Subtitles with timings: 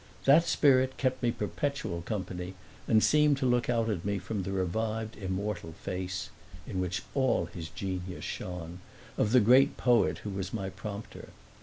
[0.25, 2.55] That spirit kept me perpetual company
[2.87, 6.31] and seemed to look out at me from the revived immortal face
[6.65, 8.79] in which all his genius shone
[9.15, 11.29] of the great poet who was my prompter.